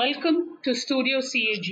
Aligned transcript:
Welcome 0.00 0.38
to 0.64 0.70
Studio 0.74 1.16
CAG. 1.22 1.66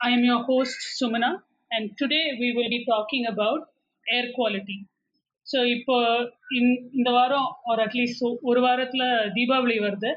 I 0.00 0.10
am 0.10 0.22
your 0.22 0.40
host 0.40 0.78
Sumana, 0.90 1.30
and 1.70 1.84
today 1.96 2.36
we 2.38 2.48
will 2.52 2.68
be 2.68 2.80
talking 2.84 3.24
about 3.26 3.60
air 4.06 4.26
quality. 4.36 4.76
So 5.46 5.58
இப்போ 5.68 5.96
இந் 6.58 6.68
இந்த 6.98 7.10
வாரம் 7.10 7.48
ஒரு 7.70 7.80
at least 7.86 8.22
ஒரு 8.42 8.60
வாரத்தில் 8.60 9.06
தீபாவளி 9.36 9.78
வருது 9.86 10.12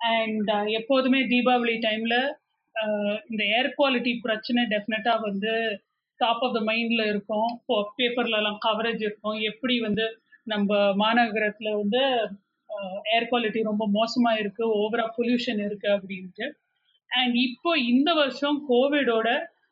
அண்ட் 0.00 0.50
uh, 0.56 0.64
எப்போதுமே 0.78 1.20
தீபாவளி 1.34 1.76
டைமில் 1.86 2.18
uh, 2.74 3.14
இந்த 3.30 3.42
ஏர் 3.58 3.70
குவாலிட்டி 3.78 4.14
பிரச்சனை 4.26 4.64
டெஃபினட்டாக 4.74 5.24
வந்து 5.28 5.54
டாப் 6.20 6.42
ஆஃப் 6.46 6.56
த 6.58 6.62
மைண்டில் 6.70 7.04
இருக்கும் 7.12 7.50
பேப்பர்லலாம் 8.00 8.60
கவரேஜ் 8.66 9.04
இருக்கும் 9.08 9.38
எப்படி 9.52 9.76
வந்து 9.86 10.08
நம்ம 10.46 10.80
மாநகரத்தில் 11.04 11.78
வந்து 11.80 12.04
ஏர் 13.16 13.28
குவாலிட்டி 13.30 13.60
ரொம்ப 13.70 13.84
மோசமா 13.98 14.32
இருக்கு 14.42 14.64
ஓவரா 14.80 15.06
பொல்யூஷன் 15.18 15.60
இருக்கு 15.66 15.88
அப்படின்ட்டு. 15.96 16.46
அண்ட் 17.10 17.34
இப்போ 17.46 17.70
இந்த 17.92 18.10
வருஷம் 18.14 18.58
கோவிடோட 18.70 19.28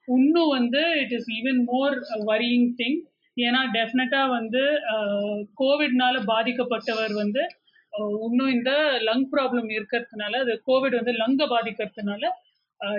இன்னும் 0.09 0.53
வந்து 0.59 0.83
it 1.03 1.15
is 1.19 1.29
even 1.39 1.61
more 1.73 1.97
worrying 2.31 2.71
thing 2.81 2.99
ஏன்னா 3.37 3.61
டெஃபினட்டா 3.77 4.23
வந்து 4.29 4.63
கோவிட்னால 5.63 6.17
பாதிக்கப்பட்டவர் 6.33 7.15
வந்து 7.23 7.43
இன்னும் 8.27 8.53
இந்த 8.57 8.71
லங் 9.09 9.27
ப்ராப்ளம் 9.33 9.69
இருக்கிறதுனால 9.79 10.39
அது 10.45 10.55
கோவிட் 10.69 10.99
வந்து 11.01 11.13
லங்கை 11.23 11.47
பாதிக்கிறதுனால 11.47 12.23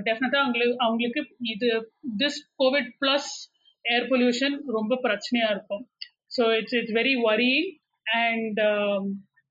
டெஃபினட்டா 0.07 0.39
அவங்களுக்கு 0.43 0.77
அவங்களுக்கு 0.79 1.21
இது 1.53 1.69
this 2.21 2.39
COVID 2.61 2.91
plus 3.01 3.31
air 3.85 4.07
pollution 4.11 4.55
ரொம்ப 4.77 4.93
பிரச்சனையா 5.03 5.47
இருக்கும். 5.55 5.83
So 6.35 6.43
it's 6.57 6.75
it's 6.79 6.95
very 6.99 7.15
worrying 7.29 7.69
and 8.05 8.59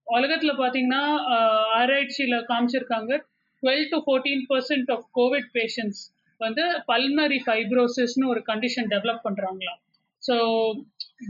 உலகத்தில் 0.06 0.60
பார்த்தீங்கன்னா 0.60 1.02
ஆராய்ச்சியில் 1.78 2.47
காமிச்சிருக்காங்க. 2.50 3.12
Twelve 3.62 3.86
to 3.92 3.98
fourteen 4.06 4.44
percent 4.50 4.91
of 4.94 5.06
COVID 5.19 5.48
patients 5.58 6.02
வந்து 6.41 6.64
பல்மரி 6.91 7.38
ஃபைப்ரோசிஸ்னு 7.46 8.30
ஒரு 8.33 8.41
கண்டிஷன் 8.50 8.91
டெவலப் 8.94 9.24
பண்ணுறாங்களாம் 9.27 9.80
ஸோ 10.22 10.34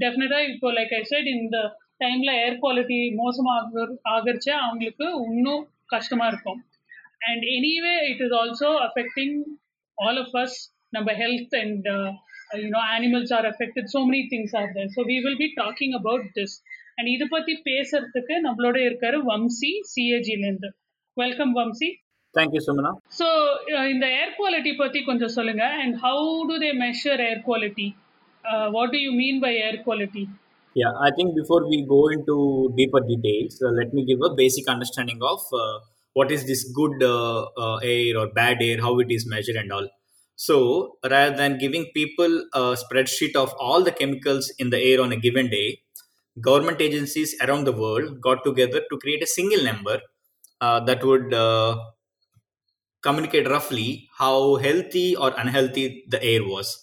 டெஃபினட்டாக 0.02 0.50
இப்போ 0.52 0.68
லைக் 0.78 0.92
ஐ 0.98 1.02
சைட் 1.12 1.30
இந்த 1.36 1.58
டைமில் 2.02 2.32
ஏர் 2.44 2.60
குவாலிட்டி 2.64 3.00
மோசமாக 3.22 3.84
ஆகிருச்சு 4.14 4.52
அவங்களுக்கு 4.64 5.06
இன்னும் 5.30 5.64
கஷ்டமாக 5.94 6.30
இருக்கும். 6.32 6.60
And 7.28 7.44
anyway 7.56 7.94
it 8.10 8.22
is 8.26 8.36
also 8.40 8.70
affecting 8.88 9.36
all 9.98 10.20
of 10.24 10.36
us 10.42 10.56
நம்ம 10.96 11.12
health 11.22 11.54
and 11.62 11.86
you know 12.62 12.82
animals 12.96 13.32
are 13.38 13.46
affected 13.52 13.88
so 13.94 14.00
many 14.08 14.22
things 14.32 14.54
are 14.60 14.72
there 14.76 14.90
so 14.96 15.02
we 15.12 15.16
will 15.26 15.40
be 15.44 15.48
talking 15.62 15.94
about 16.00 16.26
this 16.38 16.56
and 16.97 17.09
இதை 17.15 17.25
பற்றி 17.35 17.53
பேசுறதுக்கு 17.69 18.35
நம்மளோட 18.47 18.77
இருக்காரு 18.87 19.19
Vamsi 19.31 19.71
சிஏஜிலேருந்து 19.93 20.69
welcome 21.17 21.53
Vamsi 21.59 21.89
thank you 22.35 22.61
Sumana 22.67 22.91
so 23.19 23.27
இந்த 23.93 24.05
air 24.19 24.35
quality 24.39 24.73
பற்றி 24.81 24.99
கொஞ்சம் 25.09 25.33
சொல்லுங்க 25.37 25.65
and 25.83 25.95
how 26.05 26.27
do 26.51 26.57
they 26.65 26.69
measure 26.83 27.23
air 27.29 27.41
quality 27.47 27.87
what 28.77 28.93
do 28.95 28.99
you 29.05 29.13
mean 29.23 29.41
by 29.45 29.53
air 29.69 29.79
quality 29.87 30.25
Yeah, 30.75 30.91
I 31.01 31.09
think 31.11 31.35
before 31.35 31.67
we 31.67 31.77
go 31.87 32.07
into 32.09 32.33
deeper 32.75 32.99
details, 33.01 33.53
uh, 33.61 33.71
let 33.71 33.89
me 33.91 34.01
give 34.05 34.19
a 34.21 34.35
basic 34.35 34.65
understanding 34.69 35.19
of 35.21 35.39
uh, 35.53 35.77
what 36.15 36.31
is 36.31 36.45
this 36.45 36.61
good 36.71 37.03
uh, 37.03 37.45
uh, 37.57 37.77
air 37.83 38.17
or 38.17 38.27
bad 38.31 38.57
air, 38.61 38.77
how 38.79 38.99
it 38.99 39.09
is 39.09 39.27
measured, 39.27 39.55
and 39.55 39.71
all. 39.71 39.87
So, 40.39 40.55
rather 41.05 41.35
than 41.35 41.57
giving 41.57 41.85
people 41.93 42.33
a 42.53 42.75
spreadsheet 42.75 43.35
of 43.35 43.53
all 43.59 43.83
the 43.83 43.91
chemicals 43.91 44.51
in 44.57 44.69
the 44.69 44.79
air 44.79 45.01
on 45.01 45.11
a 45.11 45.17
given 45.17 45.49
day, 45.49 45.79
government 46.40 46.80
agencies 46.80 47.34
around 47.42 47.64
the 47.64 47.72
world 47.72 48.20
got 48.20 48.44
together 48.44 48.82
to 48.90 48.98
create 48.98 49.22
a 49.22 49.26
single 49.26 49.62
number 49.64 50.00
uh, 50.60 50.80
that 50.80 51.04
would 51.04 51.32
uh, 51.34 51.76
communicate 53.02 53.48
roughly 53.48 54.08
how 54.18 54.56
healthy 54.56 55.14
or 55.16 55.32
unhealthy 55.36 56.04
the 56.08 56.22
air 56.22 56.42
was. 56.44 56.78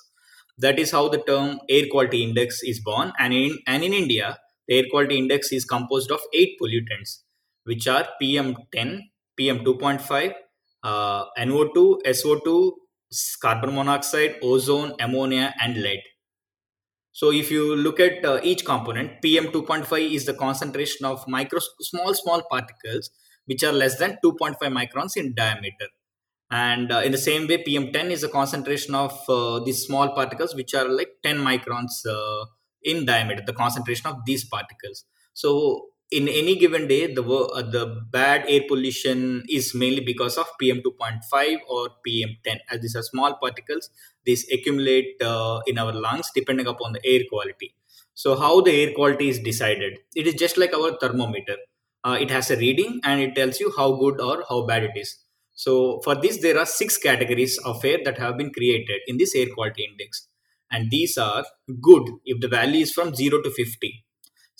That 0.58 0.78
is 0.80 0.92
how 0.92 1.08
the 1.10 1.22
term 1.24 1.60
air 1.70 1.86
quality 1.90 2.24
index 2.24 2.62
is 2.64 2.80
born. 2.80 3.12
And 3.18 3.34
in, 3.34 3.58
and 3.68 3.84
in 3.84 3.94
India, 3.94 4.38
the 4.68 4.78
air 4.80 4.84
quality 4.92 5.18
index 5.18 5.52
is 5.52 5.66
composed 5.66 6.12
of 6.12 6.20
eight 6.34 6.58
pollutants, 6.62 7.24
which 7.64 7.88
are 7.88 8.08
PM10, 8.22 9.00
PM2.5, 9.36 10.36
uh, 10.84 11.26
NO2, 11.38 12.02
SO2, 12.06 12.74
carbon 13.42 13.74
monoxide, 13.76 14.36
ozone, 14.42 14.94
ammonia, 15.00 15.54
and 15.62 15.82
lead. 15.82 16.02
So 17.12 17.32
if 17.32 17.52
you 17.52 17.76
look 17.76 18.00
at 18.00 18.24
uh, 18.24 18.40
each 18.44 18.66
component, 18.66 19.22
PM2.5 19.22 20.14
is 20.14 20.26
the 20.26 20.34
concentration 20.34 21.06
of 21.06 21.28
micro 21.28 21.60
small 21.82 22.14
small 22.14 22.42
particles 22.50 23.10
which 23.46 23.64
are 23.64 23.74
less 23.74 23.98
than 23.98 24.18
2.5 24.24 24.58
microns 24.62 25.18
in 25.18 25.34
diameter. 25.36 25.88
And 26.50 26.92
uh, 26.92 27.00
in 27.00 27.12
the 27.12 27.18
same 27.18 27.48
way, 27.48 27.64
PM10 27.64 28.12
is 28.12 28.24
a 28.24 28.30
concentration 28.30 28.94
of 28.94 29.18
uh, 29.30 29.60
these 29.60 29.86
small 29.86 30.10
particles 30.14 30.54
which 30.54 30.74
are 30.74 30.88
like 30.88 31.10
10 31.24 31.38
microns 31.38 32.06
uh, 32.08 32.46
in 32.84 33.06
diameter, 33.06 33.44
the 33.46 33.54
concentration 33.54 34.08
of 34.08 34.18
these 34.26 34.46
particles. 34.46 35.06
So 35.34 35.91
in 36.12 36.28
any 36.28 36.56
given 36.58 36.88
day, 36.88 37.14
the 37.14 37.24
uh, 37.24 37.62
the 37.62 37.84
bad 38.12 38.46
air 38.48 38.62
pollution 38.68 39.44
is 39.50 39.74
mainly 39.74 40.02
because 40.02 40.38
of 40.38 40.48
PM2.5 40.62 41.60
or 41.70 41.90
PM10. 42.06 42.60
As 42.70 42.82
these 42.82 42.96
are 42.96 43.04
small 43.04 43.36
particles, 43.42 43.90
these 44.26 44.46
accumulate 44.52 45.22
uh, 45.24 45.62
in 45.68 45.78
our 45.78 45.94
lungs 45.94 46.30
depending 46.36 46.68
upon 46.68 46.94
the 46.94 47.02
air 47.06 47.22
quality. 47.30 47.74
So 48.14 48.36
how 48.38 48.62
the 48.62 48.72
air 48.72 48.94
quality 48.94 49.30
is 49.30 49.40
decided? 49.40 50.00
It 50.16 50.28
is 50.28 50.36
just 50.36 50.58
like 50.58 50.74
our 50.74 50.98
thermometer. 51.00 51.58
Uh, 52.04 52.18
it 52.20 52.30
has 52.32 52.50
a 52.52 52.58
reading 52.58 53.00
and 53.04 53.22
it 53.22 53.36
tells 53.36 53.60
you 53.60 53.72
how 53.78 53.94
good 53.94 54.20
or 54.20 54.44
how 54.50 54.66
bad 54.66 54.84
it 54.84 54.92
is. 54.96 55.18
So 55.54 56.02
for 56.04 56.16
this, 56.16 56.42
there 56.42 56.58
are 56.58 56.66
six 56.66 56.98
categories 56.98 57.58
of 57.60 57.84
air 57.86 58.00
that 58.04 58.18
have 58.18 58.38
been 58.38 58.52
created 58.52 59.02
in 59.08 59.18
this 59.18 59.36
air 59.36 59.48
quality 59.54 59.86
index. 59.90 60.28
And 60.72 60.90
these 60.90 61.18
are 61.18 61.46
good 61.82 62.04
if 62.26 62.42
the 62.42 62.48
value 62.48 62.82
is 62.82 62.92
from 62.92 63.14
0 63.14 63.42
to 63.44 63.52
50, 63.52 64.04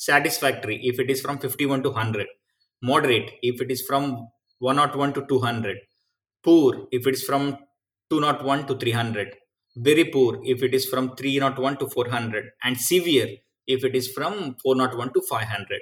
satisfactory 0.08 0.78
if 0.90 1.00
it 1.04 1.10
is 1.14 1.22
from 1.26 1.38
51 1.38 1.84
to 1.84 1.90
100, 1.90 2.28
moderate 2.82 3.32
if 3.42 3.62
it 3.62 3.72
is 3.76 3.82
from 3.90 4.28
101 4.60 5.14
to 5.14 5.26
200, 5.28 5.78
poor 6.44 6.88
if 6.92 7.08
it 7.08 7.16
is 7.16 7.24
from 7.24 7.58
201 8.10 8.68
to 8.68 8.76
300, 8.76 9.36
very 9.78 10.06
poor 10.06 10.40
if 10.44 10.64
it 10.64 10.74
is 10.74 10.86
from 10.86 11.16
301 11.16 11.78
to 11.78 11.88
400, 11.88 12.46
and 12.64 12.78
severe 12.78 13.30
if 13.68 13.84
it 13.84 13.96
is 13.96 14.12
from 14.12 14.56
401 14.64 15.14
to 15.14 15.22
500 15.22 15.82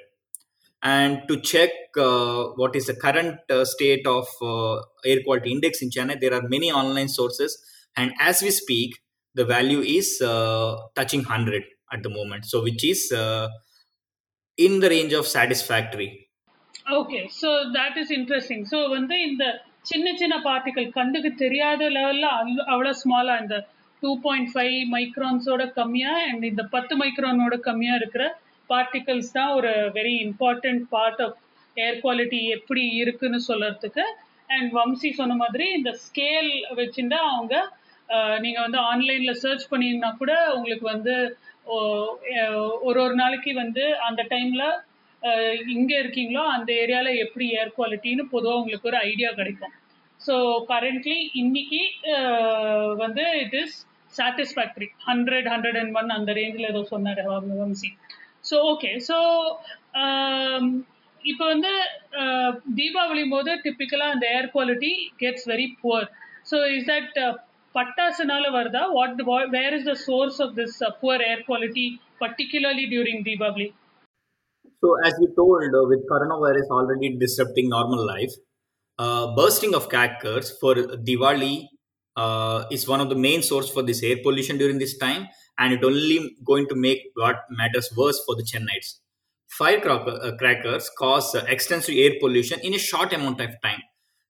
and 0.82 1.22
to 1.28 1.38
check 1.40 1.70
uh, 1.98 2.44
what 2.56 2.74
is 2.74 2.86
the 2.86 2.94
current 2.94 3.38
uh, 3.50 3.64
state 3.64 4.06
of 4.06 4.26
uh, 4.40 4.80
air 5.04 5.18
quality 5.24 5.52
index 5.52 5.82
in 5.82 5.90
Chennai 5.90 6.18
there 6.20 6.34
are 6.34 6.48
many 6.48 6.72
online 6.72 7.08
sources. 7.08 7.58
And 7.96 8.12
as 8.18 8.42
we 8.42 8.50
speak 8.50 9.00
the 9.34 9.44
value 9.44 9.80
is 9.80 10.20
uh, 10.22 10.76
touching 10.94 11.20
100 11.20 11.62
at 11.92 12.02
the 12.02 12.08
moment. 12.08 12.46
So 12.46 12.62
which 12.62 12.84
is 12.84 13.12
uh, 13.12 13.48
in 14.60 14.74
the 14.80 14.90
range 14.90 15.14
of 15.14 15.26
satisfactory. 15.36 16.10
Okay 16.98 17.18
so 17.40 17.48
that 17.74 17.96
is 18.00 18.12
interesting 18.16 18.62
so 18.70 18.78
வந்து 18.94 19.16
இந்த 19.26 19.44
சின்ன 19.90 20.06
சின்ன 20.12 20.34
particle 20.46 20.88
கண்ணுக்கு 20.96 21.30
தெரியாத 21.42 21.82
லெவலில் 21.96 22.28
அவ்வளோ 22.72 22.92
ஸ்மாலா 23.00 23.34
இந்த 23.42 23.56
two 24.02 24.10
point 24.24 24.50
five 24.52 24.78
மைக்ரான்ஸோட 24.94 25.64
கம்மியா 25.78 26.12
அண்ட் 26.26 26.44
இந்த 26.50 26.62
பத்து 26.74 26.94
மைக்ரானோட 27.02 27.56
கம்மியா 27.68 27.94
இருக்கிற 28.00 28.24
பார்ட்டிகல்ஸ் 28.70 29.30
தான் 29.32 29.52
ஒரு 29.58 29.72
very 29.98 30.14
important 30.26 30.82
part 30.94 31.22
of 31.26 31.36
air 31.76 32.00
quality 32.02 32.40
எப்படி 32.56 32.84
இருக்குன்னு 33.02 33.40
சொல்றதுக்கு. 33.48 34.04
அண்ட் 34.48 34.70
வம்சி 34.78 35.10
சொன்ன 35.12 35.36
மாதிரி 35.42 35.66
இந்த 35.78 35.90
ஸ்கேல் 36.04 36.50
வச்சுட்டா 36.78 37.20
அவங்க 37.30 37.54
நீங்கள் 38.44 38.64
வந்து 38.66 38.80
ஆன்லைனில் 38.90 39.40
சர்ச் 39.42 39.66
பண்ணிங்கன்னா 39.72 40.10
கூட 40.16 40.32
உங்களுக்கு 40.56 40.86
வந்து 40.94 41.14
ஒரு 41.66 43.00
ஒரு 43.04 43.14
நாளைக்கு 43.14 43.52
வந்து 43.54 43.84
அந்த 43.98 44.22
டைமில் 44.30 44.66
இங்கே 45.68 45.96
இருக்கீங்களோ 46.02 46.42
அந்த 46.46 46.72
ஏரியாவில் 46.72 47.20
எப்படி 47.20 47.46
ஏர் 47.60 47.76
குவாலிட்டின்னு 47.78 48.24
பொதுவாக 48.30 48.60
உங்களுக்கு 48.60 48.90
ஒரு 48.90 48.98
ஐடியா 49.10 49.30
கிடைக்கும். 49.30 49.74
ஸோ 50.20 50.34
கரண்ட்லி 50.68 51.18
இன்னைக்கு 51.32 51.82
வந்து 52.96 53.24
it 53.42 53.54
is 53.54 53.76
satisfactory 54.18 54.88
hundred 55.06 55.48
hundred 55.48 55.78
and 55.78 55.94
one 55.96 56.10
அந்த 56.10 56.32
ரேஞ்சில் 56.32 56.70
ஏதோ 56.70 56.82
சொன்னார் 56.84 57.20
வம்சி 57.60 57.90
ஸோ 58.50 58.56
ஓகே 58.72 58.90
ஸோ 59.08 59.18
இப்போ 61.20 61.44
வந்து 61.44 61.72
தீபாவளி 62.74 63.24
போது 63.28 63.52
டிப்பிக்கலாக 63.64 64.14
அந்த 64.14 64.26
air 64.38 64.50
quality 64.54 64.92
gets 65.16 65.48
very 65.48 65.66
poor 65.82 66.08
so 66.50 66.58
is 66.76 66.86
that 66.86 67.18
Pattasanaala 67.74 68.48
Varda, 68.50 68.92
what 68.92 69.16
the, 69.16 69.24
where 69.24 69.74
is 69.74 69.84
the 69.84 69.94
source 69.94 70.40
of 70.40 70.56
this 70.56 70.82
uh, 70.82 70.90
poor 71.00 71.14
air 71.14 71.38
quality, 71.46 72.00
particularly 72.18 72.86
during 72.86 73.24
Deepavali? 73.24 73.72
So, 74.82 74.96
as 75.04 75.14
you 75.20 75.32
told, 75.36 75.62
uh, 75.74 75.86
with 75.86 76.00
coronavirus 76.10 76.68
already 76.70 77.16
disrupting 77.16 77.68
normal 77.68 78.04
life, 78.04 78.32
uh, 78.98 79.34
bursting 79.36 79.74
of 79.74 79.88
crackers 79.88 80.50
for 80.58 80.74
Diwali 80.74 81.66
uh, 82.16 82.64
is 82.72 82.88
one 82.88 83.00
of 83.00 83.08
the 83.08 83.14
main 83.14 83.42
source 83.42 83.70
for 83.70 83.82
this 83.82 84.02
air 84.02 84.16
pollution 84.20 84.58
during 84.58 84.78
this 84.78 84.98
time, 84.98 85.28
and 85.58 85.72
it 85.72 85.84
only 85.84 86.36
going 86.44 86.66
to 86.68 86.74
make 86.74 86.98
what 87.14 87.36
matters 87.50 87.88
worse 87.96 88.20
for 88.26 88.34
the 88.34 88.42
Chennaites. 88.42 88.98
Firecrackers 89.48 90.88
uh, 90.88 90.92
cause 90.98 91.34
extensive 91.34 91.94
air 91.96 92.12
pollution 92.20 92.58
in 92.60 92.74
a 92.74 92.78
short 92.78 93.12
amount 93.12 93.40
of 93.40 93.50
time 93.62 93.80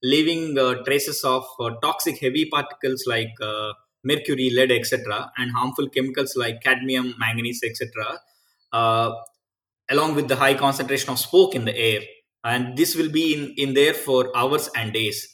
leaving 0.03 0.59
uh, 0.59 0.83
traces 0.85 1.23
of 1.25 1.45
uh, 1.61 1.71
toxic 1.83 2.19
heavy 2.21 2.49
particles 2.51 3.05
like 3.07 3.33
uh, 3.41 3.73
mercury, 4.05 4.51
lead, 4.51 4.73
etc., 4.73 5.31
and 5.37 5.53
harmful 5.53 5.89
chemicals 5.89 6.37
like 6.37 6.63
cadmium, 6.63 7.15
manganese, 7.19 7.63
etc., 7.63 8.19
uh, 8.73 9.13
along 9.91 10.15
with 10.15 10.29
the 10.29 10.37
high 10.37 10.55
concentration 10.55 11.11
of 11.11 11.19
smoke 11.19 11.55
in 11.55 11.65
the 11.65 11.77
air. 11.77 12.01
And 12.45 12.77
this 12.77 12.95
will 12.95 13.11
be 13.11 13.35
in, 13.35 13.55
in 13.57 13.75
there 13.75 13.93
for 13.93 14.35
hours 14.35 14.71
and 14.75 14.93
days. 14.93 15.29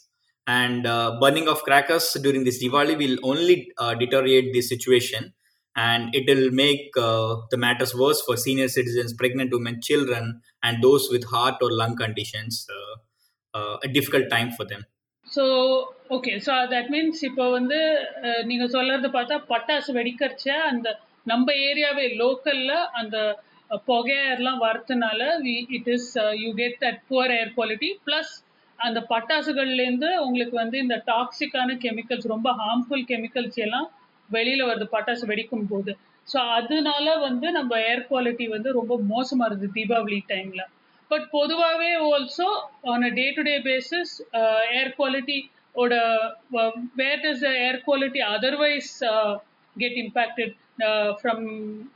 And 0.48 0.86
uh, 0.86 1.18
burning 1.20 1.48
of 1.48 1.62
crackers 1.62 2.16
during 2.22 2.44
this 2.44 2.62
Diwali 2.62 2.96
will 2.96 3.18
only 3.22 3.68
uh, 3.78 3.94
deteriorate 3.94 4.52
the 4.52 4.62
situation 4.62 5.34
and 5.74 6.14
it 6.14 6.24
will 6.26 6.50
make 6.52 6.94
the 6.94 7.56
matters 7.58 7.94
worse 7.94 8.22
for 8.22 8.36
senior 8.36 8.66
citizens, 8.66 9.12
pregnant 9.12 9.52
women, 9.52 9.80
children, 9.82 10.40
and 10.62 10.82
those 10.82 11.08
with 11.10 11.24
heart 11.24 11.56
or 11.60 11.70
lung 11.70 11.96
conditions. 11.96 12.66
Uh, 13.54 13.76
a 13.78 13.88
difficult 13.88 14.26
time 14.30 14.50
for 14.52 14.66
them. 14.66 14.82
So 15.26 15.44
okay 16.16 16.32
so 16.44 16.52
that 16.72 16.90
means 16.92 17.20
இப்போ 17.28 17.44
வந்து 17.50 17.78
uh, 18.26 18.40
நீங்க 18.48 18.64
சொல்றது 18.74 19.08
பார்த்தா 19.16 19.36
பட்டாசு 19.48 19.90
வெடிக்கிறச்ச 19.96 20.46
அந்த 20.68 20.88
நம்ம 21.26 21.46
ஏரியாவே 21.68 22.04
லோக்கல்ல 22.20 22.72
அந்த 23.00 23.16
uh, 23.70 23.78
புகையெல்லாம் 23.88 24.60
வரதுனால 24.66 25.20
it 25.76 25.90
is 25.94 26.10
you 26.42 26.50
get 26.60 26.76
that 26.84 27.00
poor 27.08 27.34
air 27.38 27.50
quality 27.56 27.90
plus 28.06 28.32
அந்த 28.78 29.00
பட்டாசுகள்லேருந்து 29.10 30.10
உங்களுக்கு 30.26 30.56
வந்து 30.62 30.78
இந்த 30.84 30.98
டாக்ஸிக்கான 31.10 31.76
கெமிக்கல்ஸ் 31.84 32.32
ரொம்ப 32.34 32.50
ஹார்ம்ஃபுல் 32.62 33.04
கெமிக்கல்ஸ் 33.10 33.60
எல்லாம் 33.66 33.88
வெளியில 34.28 34.62
வருது 34.70 34.88
பட்டாசு 34.94 35.26
வெடிக்கும் 35.32 35.68
போது 35.72 35.92
ஸோ 36.28 36.38
அதனால 36.58 37.08
வந்து 37.26 37.48
நம்ம 37.58 37.80
ஏர் 37.90 38.06
குவாலிட்டி 38.08 38.46
வந்து 38.48 38.70
ரொம்ப 38.80 38.94
மோசமாக 39.10 39.48
இருக்குது 39.48 39.76
தீபாவளி 39.78 40.20
டைம்ல 40.32 40.62
பட் 41.12 41.26
பொதுவாகவே 41.36 41.90
also 42.12 42.48
on 42.92 43.04
a 43.08 43.12
day 43.20 43.26
to 43.36 43.42
day 43.50 43.56
basis 43.70 44.14
air 44.80 44.92
quality 45.00 45.38
where 46.98 47.18
does 47.24 47.40
does 47.40 47.42
air 47.66 47.78
quality 47.86 48.20
otherwise 48.34 48.92
get 49.76 49.94
impacted 50.02 50.50
uh, 50.86 51.10
from 51.22 51.38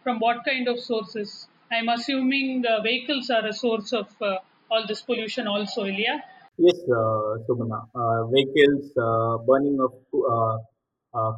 from 0.02 0.16
what 0.24 0.38
kind 0.48 0.66
of 0.68 0.78
sources? 0.80 1.30
I'm 1.72 1.88
assuming 1.88 2.48
vehicles 2.82 3.30
are 3.30 3.46
a 3.46 3.52
source 3.52 3.92
of 3.92 4.08
uh, 4.20 4.38
all 4.70 4.84
this 4.90 5.02
pollution 5.02 5.46
also, 5.46 5.84
Ilya. 5.84 6.14
Yes, 6.58 6.78
uh, 6.90 7.36
uh 8.02 8.26
vehicles, 8.34 8.84
burning 9.48 9.78
of 9.80 9.94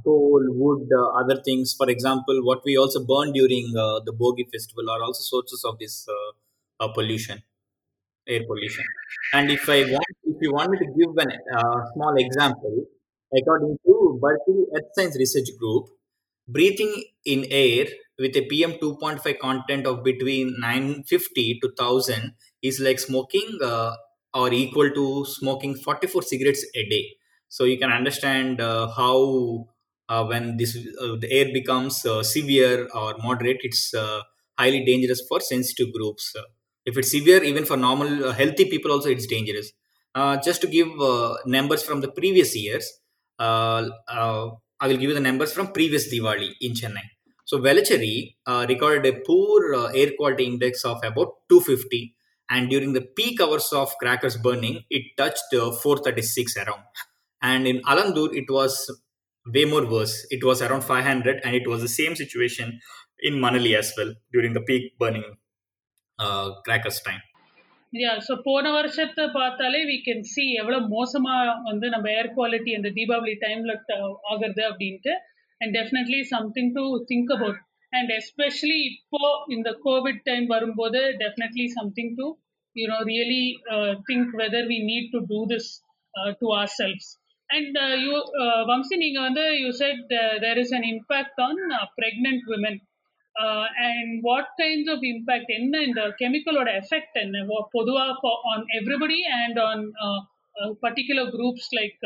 coal, 0.05 0.43
wood, 0.61 0.89
other 1.21 1.39
things. 1.49 1.75
For 1.81 1.89
example, 1.89 2.37
what 2.43 2.61
we 2.65 2.77
also 2.77 3.05
burn 3.05 3.33
during 3.33 3.73
the 3.73 4.13
Bhogi 4.21 4.47
festival 4.51 4.91
are 4.91 5.03
also 5.03 5.23
sources 5.23 5.65
of 5.65 5.79
this 5.79 5.97
pollution 6.95 7.43
air 8.29 8.41
pollution. 8.47 8.85
And 9.33 9.51
if 9.51 9.69
I 9.69 9.85
want, 9.85 10.07
if 10.25 10.37
you 10.41 10.53
want 10.53 10.71
me 10.71 10.79
to 10.79 10.87
give 10.99 11.11
an 11.19 11.33
uh, 11.57 11.81
small 11.95 12.15
example, 12.17 12.85
according 13.37 13.79
to 13.87 14.19
Berkeley 14.21 14.65
Earth 14.77 14.91
Science 14.95 15.17
Research 15.19 15.49
Group, 15.59 15.87
breathing 16.49 17.05
in 17.25 17.47
air 17.51 17.87
with 18.19 18.37
a 18.37 18.43
PM 18.47 18.73
2.5 18.75 19.39
content 19.39 19.87
of 19.87 20.03
between 20.05 20.55
950 20.59 21.59
to 21.61 21.69
1000 21.69 22.33
is 22.63 22.81
like 22.81 22.99
smoking 22.99 23.59
uh, 23.63 23.95
or 24.35 24.53
equal 24.53 24.91
to 24.91 25.25
smoking 25.27 25.75
44 25.75 26.23
cigarettes 26.23 26.65
a 26.75 26.89
day. 26.89 27.17
So 27.49 27.65
you 27.65 27.79
can 27.79 27.91
understand 27.93 28.61
uh, 28.61 28.89
how 28.97 29.67
uh, 30.09 30.25
when 30.25 30.57
this 30.57 30.77
uh, 31.01 31.17
the 31.17 31.29
air 31.31 31.47
becomes 31.53 32.05
uh, 32.07 32.23
severe 32.23 32.89
or 32.95 33.15
moderate, 33.19 33.59
it's 33.63 33.93
uh, 33.95 34.23
highly 34.59 34.85
dangerous 34.85 35.23
for 35.29 35.41
sensitive 35.41 35.93
groups. 35.93 36.35
If 36.85 36.97
it's 36.99 37.11
severe, 37.11 37.43
even 37.45 37.65
for 37.65 37.77
normal 37.77 38.25
uh, 38.27 38.33
healthy 38.33 38.69
people, 38.69 38.91
also 38.93 39.09
it's 39.09 39.27
dangerous. 39.27 39.73
Uh, 40.15 40.37
just 40.39 40.61
to 40.63 40.67
give 40.67 40.89
uh, 41.01 41.37
numbers 41.47 41.83
from 41.83 42.01
the 42.01 42.11
previous 42.11 42.55
years, 42.57 42.91
uh, 43.39 43.89
uh, 44.09 44.51
I 44.81 44.89
will 44.89 44.97
give 44.97 45.09
you 45.11 45.15
the 45.15 45.21
numbers 45.21 45.53
from 45.53 45.73
previous 45.73 46.13
Diwali 46.13 46.51
in 46.61 46.73
Chennai. 46.73 47.07
So 47.45 47.59
Velachery 47.59 48.37
uh, 48.47 48.67
recorded 48.69 49.07
a 49.15 49.21
poor 49.21 49.91
air 49.95 50.11
quality 50.19 50.45
index 50.45 50.85
of 50.85 50.99
about 51.05 51.35
250, 51.49 52.15
and 52.51 52.69
during 52.69 52.93
the 52.93 53.01
peak 53.03 53.41
hours 53.41 53.73
of 53.73 53.97
crackers 53.99 54.37
burning, 54.37 54.83
it 54.91 55.03
touched 55.17 55.55
uh, 55.55 55.71
436 55.71 56.57
around. 56.57 56.83
And 57.41 57.67
in 57.67 57.81
Alandur, 57.83 58.35
it 58.35 58.51
was 58.51 58.91
way 59.47 59.65
more 59.65 59.87
worse. 59.87 60.27
It 60.31 60.45
was 60.45 60.63
around 60.63 60.83
500, 60.83 61.41
and 61.45 61.55
it 61.55 61.67
was 61.69 61.81
the 61.81 61.89
same 61.89 62.17
situation 62.17 62.81
in 63.21 63.35
Manali 63.35 63.77
as 63.77 63.93
well 63.97 64.15
during 64.33 64.53
the 64.53 64.61
peak 64.61 64.99
burning 64.99 65.25
crackers 66.65 67.03
time 67.05 67.23
yeah 67.93 68.13
so 68.27 68.35
போன 68.45 68.67
வருஷத்தை 68.71 69.25
பார்த்தாலே 69.31 69.81
we 69.85 69.97
can 70.07 70.23
see 70.25 70.45
எவ்வளோ 70.53 70.79
மோசமாக 70.89 71.55
வந்து 71.65 71.87
நம்ம 71.89 72.07
ஏர் 72.11 72.31
quality 72.35 72.73
அந்த 72.75 72.91
தீபாவளி 72.91 73.35
டைமில் 73.41 73.75
ஆகுறது 74.31 74.63
அப்படின்ட்டு. 74.71 75.13
And 75.61 75.75
definitely 75.79 76.21
something 76.27 76.73
to 76.73 76.85
think 77.07 77.33
about 77.33 77.61
and 77.93 78.11
especially 78.11 78.79
இப்போ 78.91 79.21
இந்த 79.49 79.71
கோவிட் 79.85 80.23
டைம் 80.25 80.47
வரும்போது 80.47 81.01
definitely 81.19 81.67
something 81.71 82.15
to 82.15 82.27
you know 82.77 82.99
really 83.11 83.45
think 84.09 84.33
whether 84.35 84.69
we 84.73 84.79
need 84.91 85.11
to 85.13 85.21
do 85.27 85.41
this 85.47 85.71
to 86.41 86.49
ourselves 86.79 87.11
and 87.51 87.79
you 88.05 88.15
Vamsi 88.65 88.97
நீங்கள் 88.97 89.23
வந்து 89.23 89.45
you 89.61 89.71
said 89.83 90.03
there 90.45 90.59
is 90.59 90.75
an 90.75 90.89
impact 90.95 91.41
on 91.41 91.61
pregnant 92.01 92.45
women 92.53 92.81
and 93.88 94.14
what 94.28 94.54
kinds 94.62 94.90
of 94.94 95.04
impact 95.12 95.52
என்ன 95.60 95.82
இந்த 95.90 96.02
கெமிக்கலோட 96.22 96.70
effect 96.82 97.20
என்ன 97.26 97.60
பொதுவாக 97.78 98.32
on 98.54 98.66
everybody 98.80 99.20
and 99.42 99.60
on 99.70 99.84
particular 100.86 101.30
groups 101.36 101.70
like 101.80 102.00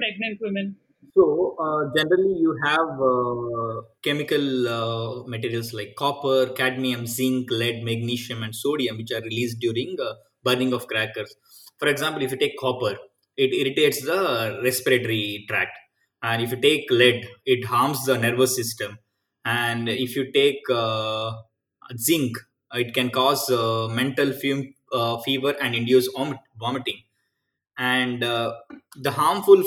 pregnant 0.00 0.40
women 0.46 0.70
So 1.16 1.56
uh, 1.58 1.82
generally, 1.96 2.34
you 2.38 2.56
have 2.64 3.00
uh, 3.02 3.80
chemical 4.02 4.68
uh, 4.68 5.24
materials 5.26 5.72
like 5.72 5.96
copper, 5.96 6.50
cadmium, 6.50 7.06
zinc, 7.06 7.50
lead, 7.50 7.82
magnesium, 7.82 8.42
and 8.42 8.54
sodium, 8.54 8.96
which 8.98 9.10
are 9.10 9.22
released 9.22 9.58
during 9.58 9.96
uh, 10.00 10.14
burning 10.44 10.72
of 10.72 10.86
crackers. 10.86 11.34
For 11.78 11.88
example, 11.88 12.22
if 12.22 12.30
you 12.30 12.36
take 12.36 12.56
copper, 12.58 12.96
it 13.38 13.52
irritates 13.52 14.02
the 14.02 14.60
respiratory 14.62 15.46
tract, 15.48 15.76
and 16.22 16.42
if 16.42 16.52
you 16.52 16.60
take 16.60 16.90
lead, 16.90 17.26
it 17.46 17.64
harms 17.64 18.04
the 18.04 18.18
nervous 18.18 18.54
system. 18.54 18.98
And 19.45 19.87
if 19.89 20.15
you 20.15 20.31
take 20.31 20.61
uh, 20.69 21.33
zinc, 21.97 22.37
it 22.73 22.93
can 22.93 23.09
cause 23.11 23.49
uh, 23.49 23.87
metal 23.89 24.33
fume, 24.33 24.73
uh, 24.91 25.19
fever 25.21 25.55
and 25.61 25.75
induce 25.75 26.07
vom- 26.17 26.39
vomiting. 26.59 27.01
And 27.77 28.21
the 28.21 29.11
harmful 29.11 29.63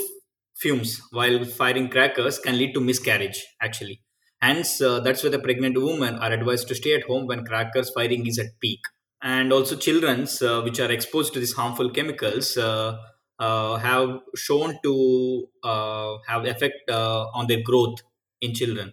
fumes 0.56 1.00
while 1.12 1.44
firing 1.44 1.88
crackers 1.88 2.38
can 2.38 2.58
lead 2.58 2.72
to 2.74 2.80
miscarriage 2.80 3.44
actually. 3.60 4.02
Hence 4.40 4.80
uh, 4.80 5.00
that's 5.00 5.22
why 5.22 5.30
the 5.30 5.38
pregnant 5.38 5.80
women 5.80 6.14
are 6.16 6.32
advised 6.32 6.68
to 6.68 6.74
stay 6.74 6.94
at 6.94 7.02
home 7.04 7.26
when 7.26 7.44
crackers 7.44 7.90
firing 7.90 8.26
is 8.26 8.38
at 8.38 8.58
peak. 8.60 8.80
And 9.20 9.52
also 9.52 9.76
children's 9.76 10.40
uh, 10.42 10.62
which 10.62 10.78
are 10.80 10.90
exposed 10.90 11.32
to 11.34 11.40
these 11.40 11.52
harmful 11.54 11.90
chemicals 11.90 12.56
uh, 12.56 12.96
have 13.38 14.20
shown 14.36 14.78
to 14.84 15.48
have 15.64 16.44
effect 16.44 16.88
on 16.90 17.46
their 17.46 17.62
growth 17.62 17.98
in 18.40 18.54
children 18.54 18.92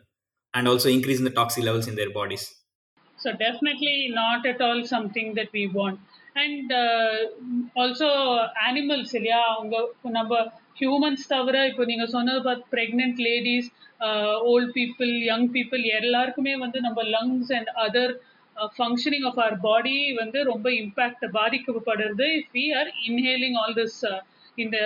and 0.56 0.68
also 0.68 0.90
increase 0.90 1.20
in 1.20 1.26
the 1.26 1.32
toxic 1.32 1.64
levels 1.64 1.88
in 1.88 1.96
their 1.96 2.12
bodies 2.12 2.44
So 3.20 3.32
definitely 3.34 4.12
not 4.12 4.46
at 4.46 4.60
all 4.62 4.84
something 4.86 5.34
that 5.34 5.50
we 5.52 5.68
want. 5.70 6.00
And 6.36 6.72
uh, 6.74 7.16
also 7.76 8.08
animals 8.68 9.10
இல்லையா 9.20 9.40
அவங்க 9.52 9.76
நம்ம 10.18 10.42
humans 10.80 11.24
தவிர 11.34 11.56
இப்போ 11.70 11.84
நீங்கள் 11.92 12.12
சொன்னது 12.16 12.40
பார்த்து 12.48 12.72
pregnant 12.74 13.20
ladies 13.28 13.68
old 14.52 14.72
people 14.78 15.12
young 15.30 15.48
people 15.56 15.84
எல்லாருக்குமே 16.00 16.54
வந்து 16.64 16.80
நம்ம 16.88 17.04
lungs 17.16 17.52
and 17.58 17.70
other 17.86 18.14
functioning 18.76 19.26
of 19.30 19.40
our 19.44 19.58
body 19.68 19.98
வந்து 20.22 20.40
ரொம்ப 20.52 20.68
இம்பேக்ட் 20.82 21.26
பாதிக்கப்படுறது 21.40 22.28
if 22.40 22.52
we 22.58 22.66
are 22.80 22.92
inhaling 23.08 23.58
all 23.62 23.76
this 23.82 24.00
இந்த 24.58 24.78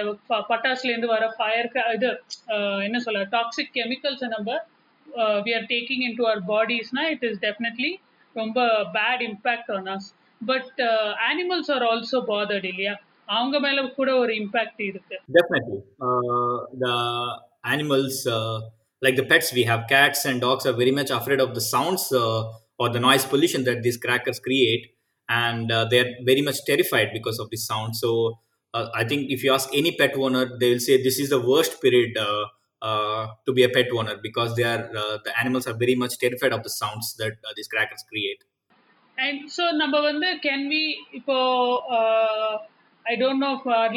பட்டாசுலேருந்து 0.52 1.10
வர 1.16 1.26
ஃபயர் 1.38 1.70
இது 1.98 2.10
uh, 2.54 2.80
என்ன 2.88 3.00
சொல்ல 3.08 3.24
டாக்ஸிக் 3.36 3.74
கெமிக்கல்ஸை 3.78 4.30
நம்ம 4.36 4.52
we 5.45 5.55
are 5.55 5.67
taking 5.67 6.03
into 6.03 6.27
our 6.31 6.41
bodies 6.41 6.91
na 6.97 7.03
it 7.17 7.23
is 7.31 7.37
definitely 7.49 7.93
ரொம்ப 8.41 8.59
bad 9.01 9.19
impact 9.31 9.69
on 9.77 9.85
us 9.95 10.05
but 10.51 10.69
uh, 10.91 11.11
animals 11.33 11.69
are 11.75 11.85
also 11.91 12.19
bothered 12.33 12.67
இல்லையா 12.73 12.95
அவங்க 13.37 13.57
மேல 13.67 13.85
கூட 13.99 14.11
ஒரு 14.23 14.33
இம்பாக்ட் 14.43 14.83
இருக்கு 14.91 15.19
Definitely. 15.39 15.83
Uh, 16.01 16.57
the 16.77 16.95
animals, 17.65 18.27
uh, 18.27 18.61
like 19.01 19.17
the 19.17 19.25
pets, 19.25 19.53
we 19.53 19.65
have 19.65 19.87
cats 19.89 20.25
and 20.27 20.41
dogs, 20.41 20.67
are 20.67 20.73
very 20.75 20.91
much 20.91 21.11
afraid 21.11 21.41
of 21.41 21.55
the 21.55 21.61
sounds 21.61 22.13
uh, 22.13 22.53
or 22.79 22.91
the 22.91 23.01
noise 23.01 23.25
pollution 23.25 23.65
that 23.65 23.83
these 23.83 23.97
crackers 23.97 24.39
create. 24.39 24.91
And 25.29 25.73
uh, 25.73 25.87
they're 25.91 26.17
very 26.25 26.43
much 26.43 26.65
terrified 26.67 27.11
because 27.13 27.39
of 27.39 27.49
the 27.51 27.57
sound. 27.57 27.97
So, 27.97 28.35
uh, 28.75 28.89
I 28.95 29.05
think 29.05 29.31
if 29.31 29.43
you 29.43 29.53
ask 29.55 29.71
any 29.73 29.97
pet 29.97 30.15
owner, 30.17 30.59
they 30.59 30.73
will 30.73 30.81
say 30.81 31.03
this 31.03 31.19
is 31.19 31.31
the 31.31 31.41
worst 31.41 31.81
period 31.81 32.19
uh, 32.19 32.23
uh, 32.23 32.45
to 32.82 33.54
be 33.54 33.64
a 33.64 33.70
pet 33.70 33.88
owner 33.92 34.16
because 34.22 34.56
they 34.56 34.64
are 34.64 34.90
the 35.24 35.34
animals 35.40 35.68
are 35.68 35.74
very 35.76 35.96
much 35.96 36.18
terrified 36.18 36.54
of 36.54 36.64
the 36.64 36.70
sounds 36.72 37.16
that 37.16 37.34
these 37.56 37.68
crackers 37.68 38.04
create. 38.04 38.44
And 39.18 39.52
so, 39.52 39.72
number 39.74 40.02
one, 40.02 40.22
can 40.42 40.62
we, 40.70 40.84
இப்போ 41.20 41.38
I 43.06 43.16
don't 43.22 43.44
know 43.46 43.52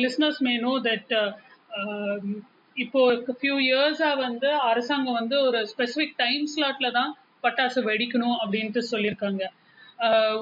listeners 0.05 0.41
may 0.47 0.53
know 0.67 0.73
that 0.87 1.13
இப்போ 2.77 3.01
few 3.41 3.57
இயர்ஸாக 3.69 4.21
வந்து 4.27 4.49
அரசாங்கம் 4.71 5.19
வந்து 5.21 5.37
ஒரு 5.47 5.59
specific 5.73 6.15
time 6.23 6.45
ஸ்லாட்ல 6.55 6.91
தான் 6.99 7.11
பட்டாசு 7.45 7.81
வெடிக்கணும் 7.89 8.37
அப்படின்ட்டு 8.43 8.83
சொல்லியிருக்காங்க 8.93 9.43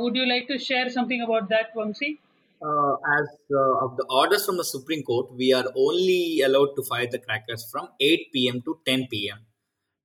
would 0.02 0.18
you 0.20 0.26
like 0.32 0.46
to 0.52 0.56
share 0.68 0.90
something 0.98 1.24
about 1.26 1.48
that 1.54 1.72
Vamsi 1.80 2.10
Uh, 2.62 2.92
as 3.18 3.28
uh, 3.54 3.84
of 3.84 3.96
the 3.96 4.04
orders 4.10 4.44
from 4.44 4.58
the 4.58 4.64
Supreme 4.64 5.02
Court, 5.02 5.28
we 5.34 5.52
are 5.54 5.64
only 5.74 6.42
allowed 6.44 6.74
to 6.76 6.82
fire 6.82 7.06
the 7.10 7.18
crackers 7.18 7.66
from 7.72 7.88
8 8.00 8.26
p.m. 8.34 8.60
to 8.66 8.78
10 8.86 9.06
p.m. 9.10 9.38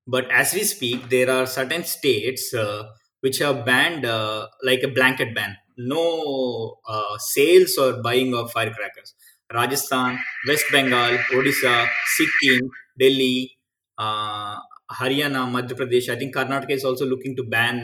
But 0.07 0.31
as 0.31 0.53
we 0.53 0.63
speak, 0.63 1.09
there 1.09 1.29
are 1.29 1.45
certain 1.47 1.83
states 1.83 2.53
uh, 2.53 2.83
which 3.21 3.39
have 3.39 3.65
banned 3.65 4.05
uh, 4.05 4.47
like 4.63 4.83
a 4.83 4.87
blanket 4.87 5.35
ban 5.35 5.57
no 5.77 6.75
uh, 6.87 7.17
sales 7.17 7.77
or 7.77 8.01
buying 8.01 8.33
of 8.33 8.49
firecrackers 8.51 9.13
rajasthan 9.53 10.17
west 10.47 10.65
bengal 10.71 11.17
odisha 11.37 11.73
sikkim 12.15 12.69
delhi 12.97 13.57
uh, 13.97 14.55
haryana 14.99 15.41
madhya 15.55 15.75
pradesh 15.79 16.07
i 16.13 16.17
think 16.21 16.33
karnataka 16.37 16.71
is 16.79 16.85
also 16.89 17.05
looking 17.13 17.35
to 17.35 17.43
ban 17.55 17.77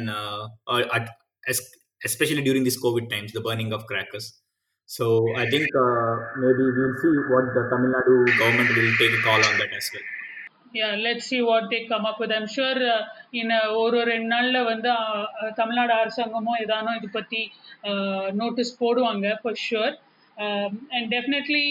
or 0.68 0.80
especially 2.04 2.42
during 2.42 2.64
these 2.64 2.80
covid 2.86 3.10
times 3.10 3.32
the 3.34 3.42
burning 3.42 3.74
of 3.74 3.86
crackers 3.86 4.41
so 4.91 5.07
i 5.37 5.47
think 5.53 5.69
uh, 5.77 6.11
maybe 6.37 6.65
we'll 6.77 6.97
see 7.03 7.15
what 7.33 7.47
the 7.57 7.63
tamil 7.71 7.91
nadu 7.97 8.15
government 8.41 8.71
will 8.77 8.93
take 9.01 9.15
a 9.19 9.23
call 9.27 9.43
on 9.49 9.55
that 9.61 9.73
as 9.81 9.89
well 9.95 10.07
yeah 10.73 10.93
let's 10.97 11.25
see 11.27 11.41
what 11.43 11.65
they 11.71 11.81
come 11.87 12.05
up 12.05 12.19
with 12.23 12.33
i'm 12.37 12.49
sure 12.57 12.79
uh, 12.95 13.03
in 13.41 13.49
ஒரு 13.83 13.99
ரெண்டு 14.11 14.29
நாளில் 14.35 14.67
வந்து 14.71 14.91
uh, 14.97 15.23
uh, 15.41 15.51
Tamil Nadu 15.61 15.93
அரசாங்கமும் 16.01 16.61
ஏதானோ 16.65 16.93
இது 16.99 17.09
பற்றி 17.17 17.41
notice 18.43 18.73
போடுவாங்க 18.83 19.27
for 19.43 19.59
sure 19.67 19.95
and 20.97 21.09
definitely 21.15 21.67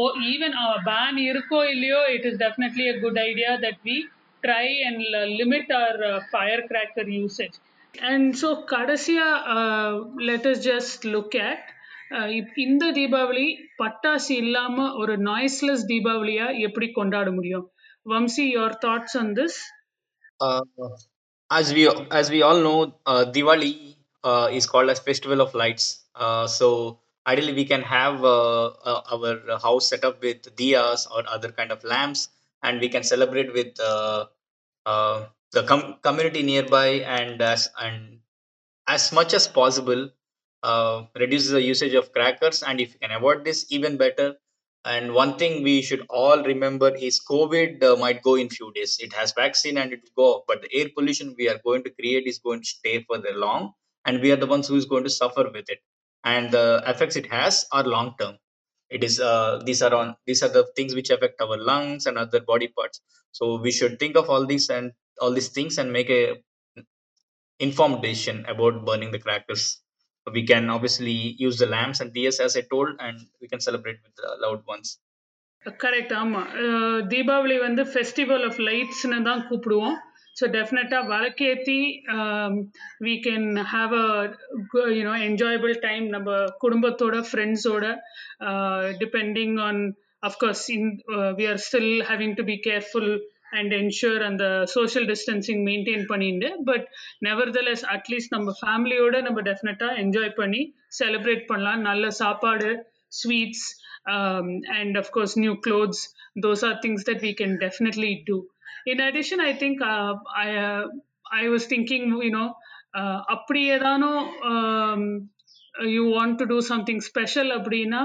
O 0.00 0.04
even 0.32 0.56
pan 0.90 1.20
இருக்கோ 1.30 1.60
இல்லையோ 1.74 2.00
it 2.16 2.26
is 2.30 2.38
definitely 2.44 2.86
a 2.92 2.96
good 3.04 3.20
idea 3.28 3.52
that 3.66 3.80
we 3.88 3.96
try 4.42 4.66
and 4.88 5.02
limit 5.40 5.72
our 5.80 6.00
fire 6.32 6.64
cracker 6.70 7.10
usage 7.18 7.58
and 7.94 8.28
so 8.42 8.50
கடைசியாக 8.76 9.58
லெட்டஸ் 10.30 10.62
ஜஸ்ட் 10.70 11.04
லுக் 11.14 11.38
அட் 11.48 11.66
இந்த 12.64 12.84
தீபாவளி 12.98 13.46
பட்டாசு 13.80 14.32
இல்லாம 14.42 14.86
ஒரு 15.02 15.14
நாய்ஸ்லெஸ் 15.28 15.84
தீபாவளியா 15.90 16.46
எப்படி 16.66 16.86
கொண்டாட 16.90 17.30
முடியும் 17.30 17.66
Vamsi 18.06 18.46
your 18.58 18.76
thoughts 18.86 19.18
on 19.22 19.34
this 19.40 19.58
Uh, 20.40 20.60
as 21.50 21.72
we 21.76 21.82
as 22.10 22.26
we 22.30 22.42
all 22.42 22.60
know, 22.60 22.78
uh, 23.06 23.24
Diwali 23.26 23.70
uh, 24.24 24.48
is 24.52 24.66
called 24.66 24.90
as 24.90 25.00
Festival 25.00 25.40
of 25.40 25.54
Lights. 25.54 25.86
Uh, 26.14 26.46
so 26.48 26.66
ideally, 27.26 27.52
we 27.52 27.64
can 27.64 27.82
have 27.82 28.24
uh, 28.24 28.66
uh, 28.90 29.02
our 29.14 29.32
house 29.58 29.88
set 29.88 30.04
up 30.04 30.22
with 30.22 30.54
diyas 30.56 31.10
or 31.10 31.22
other 31.28 31.50
kind 31.50 31.72
of 31.72 31.82
lamps, 31.84 32.22
and 32.62 32.80
we 32.80 32.88
can 32.88 33.02
celebrate 33.04 33.52
with 33.52 33.72
uh, 33.82 34.20
uh, 34.86 35.16
the 35.52 35.64
com- 35.64 35.96
community 36.00 36.42
nearby, 36.44 36.88
and 37.18 37.42
as 37.44 37.68
and 37.78 38.20
as 38.86 39.12
much 39.12 39.34
as 39.34 39.46
possible, 39.48 40.02
uh, 40.63 41.05
reduce 41.15 41.49
the 41.49 41.61
usage 41.61 41.93
of 41.93 42.11
crackers. 42.11 42.63
And 42.63 42.81
if 42.81 42.93
you 42.93 42.99
can 42.99 43.11
avoid 43.11 43.45
this, 43.45 43.65
even 43.69 43.97
better. 43.97 44.35
And 44.85 45.13
one 45.13 45.37
thing 45.37 45.63
we 45.63 45.81
should 45.81 46.05
all 46.09 46.43
remember 46.43 46.93
is 46.95 47.21
COVID 47.29 47.83
uh, 47.83 47.95
might 47.95 48.21
go 48.21 48.35
in 48.35 48.49
few 48.49 48.71
days. 48.73 48.97
It 48.99 49.13
has 49.13 49.31
vaccine 49.33 49.77
and 49.77 49.93
it 49.93 50.01
will 50.03 50.23
go, 50.23 50.43
but 50.47 50.61
the 50.61 50.69
air 50.77 50.89
pollution 50.95 51.35
we 51.37 51.47
are 51.47 51.59
going 51.63 51.83
to 51.85 51.89
create 51.89 52.27
is 52.27 52.39
going 52.39 52.61
to 52.61 52.65
stay 52.65 53.03
for 53.03 53.17
the 53.17 53.31
long, 53.33 53.73
and 54.05 54.21
we 54.21 54.31
are 54.33 54.35
the 54.35 54.45
ones 54.45 54.67
who 54.67 54.75
is 54.75 54.85
going 54.85 55.05
to 55.05 55.09
suffer 55.09 55.49
with 55.53 55.69
it. 55.69 55.79
And 56.25 56.51
the 56.51 56.83
effects 56.85 57.15
it 57.15 57.31
has 57.31 57.65
are 57.71 57.83
long 57.83 58.15
term. 58.19 58.37
It 58.89 59.05
is 59.05 59.21
uh, 59.21 59.61
these 59.65 59.81
are 59.81 59.93
on 59.93 60.15
these 60.27 60.43
are 60.43 60.49
the 60.49 60.67
things 60.75 60.95
which 60.95 61.09
affect 61.09 61.41
our 61.41 61.57
lungs 61.57 62.05
and 62.05 62.17
other 62.17 62.41
body 62.41 62.67
parts. 62.67 63.01
So 63.31 63.59
we 63.59 63.71
should 63.71 63.99
think 63.99 64.17
of 64.17 64.29
all 64.29 64.45
these 64.45 64.69
and 64.69 64.91
all 65.21 65.31
these 65.31 65.49
things 65.49 65.77
and 65.77 65.93
make 65.93 66.09
a 66.09 66.35
informed 67.59 68.01
decision 68.01 68.45
about 68.47 68.85
burning 68.85 69.11
the 69.11 69.19
crackers 69.19 69.82
We 70.26 70.42
can 70.44 70.68
obviously 70.68 71.18
use 71.38 71.58
the 71.58 71.66
lamps 71.66 72.00
and 72.00 72.12
diyas 72.14 72.38
as 72.40 72.54
I 72.56 72.64
told, 72.72 72.90
and 73.00 73.18
we 73.40 73.48
can 73.48 73.60
celebrate 73.60 74.00
with 74.04 74.16
the 74.16 74.30
loved 74.38 74.64
ones. 74.66 74.88
Correct 75.84 76.12
ஆமாம் 76.18 76.50
தீபாவளி 77.12 77.56
வந்து 77.64 77.82
festival 77.92 78.44
of 78.48 78.58
லைட்ஸ்னு 78.66 79.16
தான் 79.28 79.40
கூப்பிடுவோம் 79.48 79.96
so 80.36 80.46
டெஃபினட்டாக 80.56 81.08
வழக்கேற்றி 81.12 81.78
வீ 83.06 83.14
can 83.24 83.48
have 83.72 83.94
a 84.02 84.06
you know 84.98 85.14
enjoyable 85.28 85.74
time 85.86 86.04
நம்ம 86.14 86.36
குடும்பத்தோட 86.64 87.16
ஃப்ரெண்ட்ஸோட 87.30 87.86
depending 89.02 89.56
on 89.68 89.82
of course 90.22 90.64
in 90.76 90.88
we 91.40 91.46
are 91.52 91.60
still 91.66 91.92
having 92.10 92.36
to 92.40 92.44
be 92.52 92.56
careful 92.68 93.10
and 93.58 93.72
ensure 93.80 94.22
அந்த 94.30 94.44
சோஷியல் 94.76 95.06
டிஸ்டன்சிங் 95.12 95.62
மெயின்டைன் 95.68 96.04
பண்ணிட்டு 96.06 96.48
பட் 96.64 96.86
நெவர்தலெஸ் 97.28 97.84
அட்லீஸ்ட் 97.94 98.34
நம்ம 98.36 98.54
ஃபேமிலியோட 98.60 99.20
நம்ம 99.28 99.42
டெஃபினட்டாக 99.50 100.00
என்ஜாய் 100.04 100.32
பண்ணி 100.40 100.62
செலிப்ரேட் 101.00 101.44
பண்ணலாம் 101.50 101.82
நல்ல 101.90 102.10
சாப்பாடு 102.22 102.70
sweets 103.20 103.68
um, 104.06 104.62
and 104.74 104.96
of 104.96 105.10
course 105.12 105.36
new 105.36 105.56
clothes 105.56 106.08
those 106.36 106.62
are 106.62 106.80
things 106.80 107.04
that 107.04 107.20
we 107.20 107.34
can 107.34 107.58
definitely 107.58 108.22
do 108.26 108.46
in 108.86 109.00
addition 109.00 109.40
i 109.40 109.52
think 109.52 109.80
uh, 109.82 110.14
i 110.36 110.56
uh, 110.56 110.84
i 111.32 111.48
was 111.48 111.66
thinking 111.66 112.04
you 112.26 112.32
know 112.36 112.48
uh, 112.94 113.18
அப்படி 113.34 113.62
ஏதானோ 113.76 114.12
um, 114.50 115.02
you 115.94 116.04
want 116.16 116.34
to 116.40 116.46
do 116.54 116.58
something 116.70 117.00
special 117.10 117.48
அப்படின்னா 117.58 118.04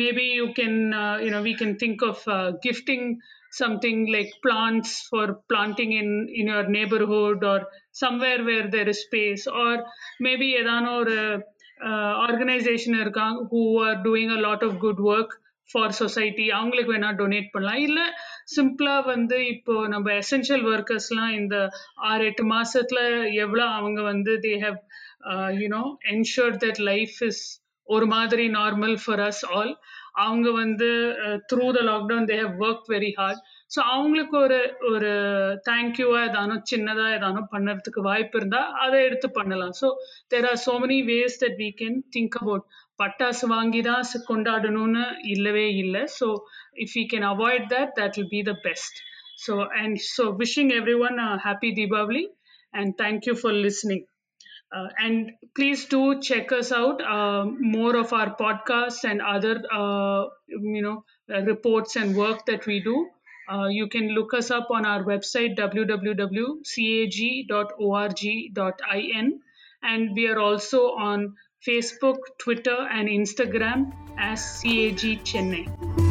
maybe 0.00 0.24
you 0.38 0.48
can 0.58 0.74
uh, 1.02 1.16
you 1.24 1.30
know 1.34 1.42
we 1.50 1.54
can 1.60 1.72
think 1.82 1.98
of 2.10 2.18
uh, 2.36 2.48
gifting 2.66 3.04
something 3.51 3.99
like 4.07 4.31
plants 4.45 4.91
for 5.09 5.25
planting 5.49 5.91
in 5.93 6.09
in 6.35 6.47
your 6.47 6.65
neighborhood 6.67 7.43
or 7.43 7.59
somewhere 7.91 8.39
where 8.43 8.67
there 8.69 8.89
is 8.89 8.99
space 9.07 9.45
or 9.63 9.73
maybe 10.19 10.47
ஏதானோ 10.61 10.91
ஒரு 10.95 11.17
organisation 12.27 12.97
இருக்காங்க 13.01 13.39
who 13.51 13.61
are 13.85 13.97
doing 14.01 14.31
a 14.35 14.39
lot 14.47 14.63
of 14.63 14.77
good 14.77 15.01
work 15.13 15.33
for 15.69 15.93
society 16.01 16.45
அவங்களுக்கு 16.49 16.93
வேணா 16.93 17.11
donate 17.21 17.49
பண்ணலாம். 17.51 17.81
இல்லை 17.87 18.05
சிம்பிளாக 18.55 19.05
வந்து 19.05 19.37
இப்போ 19.47 19.73
நம்ம 19.87 20.13
எசென்ஷியல் 20.21 20.65
ஒர்க்கர்ஸ்லாம் 20.73 21.33
இந்த 21.41 21.55
ஆறு 22.09 22.25
எட்டு 22.29 22.43
மாசத்துல 22.55 22.99
எவ்வளோ 23.43 23.65
அவங்க 23.79 24.01
வந்து 24.11 24.33
they 24.45 24.53
have 24.65 24.79
you know 25.63 25.83
ensure 26.13 26.55
that 26.65 26.81
life 26.91 27.17
is 27.29 27.43
ஒரு 27.87 28.07
மாதிரி 28.15 28.45
நார்மல் 28.59 28.95
ஃபார் 29.03 29.23
அஸ் 29.29 29.43
ஆல் 29.55 29.73
அவங்க 30.17 30.47
வந்து 30.61 30.87
through 31.49 31.65
the 31.77 31.81
lockdown 31.89 32.27
they 32.29 32.37
have 32.41 32.61
work 32.65 32.87
very 32.93 33.11
hard 33.17 33.41
so 33.71 33.79
அவங்களுக்கு 33.93 34.35
ஒரு 34.37 34.59
ஒரு 34.89 35.09
தேங்க்யூவா 35.69 36.19
ஏதானோ 36.27 36.55
சின்னதா 36.71 37.05
ஏதானோ 37.15 37.41
பண்ணுறதுக்கு 37.53 38.01
வாய்ப்பு 38.01 38.37
இருந்தா 38.39 38.61
அதை 38.83 38.99
எடுத்து 39.07 39.29
பண்ணலாம். 39.31 39.73
So 39.81 39.87
there 40.27 40.47
are 40.51 40.61
so 40.65 40.75
many 40.83 40.99
ways 41.11 41.37
that 41.43 41.57
we 41.57 41.69
can 41.81 41.97
think 42.15 42.37
about 42.41 42.65
பட்டாசு 42.99 43.47
வாங்கி 43.47 43.81
தான் 43.81 44.05
கொண்டாடணும்னு 44.29 45.03
இல்லவே 45.33 45.67
இல்லை. 45.83 46.03
So 46.19 46.27
if 46.85 46.95
you 46.99 47.05
can 47.13 47.27
avoid 47.33 47.67
that 47.75 47.93
that 47.99 48.17
will 48.19 48.33
be 48.35 48.41
the 48.41 48.55
best 48.67 48.99
so 49.45 49.55
and 49.81 49.97
so 50.15 50.25
wishing 50.43 50.71
everyone 51.07 51.19
happy 51.47 51.71
Deepavali 51.81 52.23
and 52.73 52.93
thank you 53.03 53.35
for 53.41 53.57
listening 53.65 54.05
uh, 54.75 54.87
and 54.99 55.31
please 55.55 55.85
do 55.85 56.19
check 56.21 56.51
us 56.51 56.71
out 56.71 57.01
uh, 57.01 57.45
more 57.45 57.95
of 57.95 58.11
our 58.13 58.35
podcasts 58.35 59.03
and 59.03 59.21
other 59.21 59.61
uh, 59.73 60.25
you 60.47 60.81
know 60.81 61.03
reports 61.27 61.95
and 61.95 62.15
work 62.15 62.45
that 62.45 62.65
we 62.65 62.79
do. 62.81 63.09
You 63.69 63.87
can 63.87 64.09
look 64.09 64.33
us 64.33 64.51
up 64.51 64.71
on 64.71 64.85
our 64.85 65.03
website 65.05 65.57
www.cag.org.in 65.57 66.57
and 69.83 70.15
we 70.15 70.27
are 70.27 70.39
also 70.39 70.91
on 70.91 71.35
facebook 71.65 72.17
twitter 72.37 72.77
and 72.91 73.07
instagram 73.07 73.93
as 74.17 74.59
cag 74.63 75.23
chennai 75.23 76.06